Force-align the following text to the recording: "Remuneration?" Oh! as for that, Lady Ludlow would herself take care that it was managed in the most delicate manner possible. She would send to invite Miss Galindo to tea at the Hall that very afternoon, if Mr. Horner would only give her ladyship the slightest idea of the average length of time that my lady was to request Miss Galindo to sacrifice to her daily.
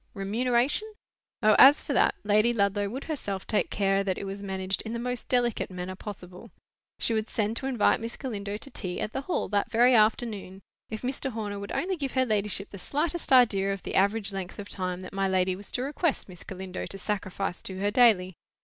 "Remuneration?" 0.15 0.91
Oh! 1.43 1.55
as 1.59 1.83
for 1.83 1.93
that, 1.93 2.15
Lady 2.23 2.55
Ludlow 2.55 2.89
would 2.89 3.03
herself 3.03 3.45
take 3.45 3.69
care 3.69 4.03
that 4.03 4.17
it 4.17 4.23
was 4.23 4.41
managed 4.41 4.81
in 4.81 4.93
the 4.93 4.97
most 4.99 5.29
delicate 5.29 5.69
manner 5.69 5.95
possible. 5.95 6.49
She 6.97 7.13
would 7.13 7.29
send 7.29 7.55
to 7.57 7.67
invite 7.67 7.99
Miss 7.99 8.17
Galindo 8.17 8.57
to 8.57 8.71
tea 8.71 8.99
at 8.99 9.13
the 9.13 9.21
Hall 9.21 9.47
that 9.49 9.69
very 9.69 9.93
afternoon, 9.93 10.61
if 10.89 11.03
Mr. 11.03 11.29
Horner 11.33 11.59
would 11.59 11.71
only 11.73 11.97
give 11.97 12.13
her 12.13 12.25
ladyship 12.25 12.69
the 12.71 12.79
slightest 12.79 13.31
idea 13.31 13.71
of 13.71 13.83
the 13.83 13.93
average 13.93 14.33
length 14.33 14.57
of 14.57 14.69
time 14.69 15.01
that 15.01 15.13
my 15.13 15.27
lady 15.27 15.55
was 15.55 15.69
to 15.73 15.83
request 15.83 16.27
Miss 16.27 16.43
Galindo 16.43 16.87
to 16.87 16.97
sacrifice 16.97 17.61
to 17.61 17.77
her 17.77 17.91
daily. 17.91 18.33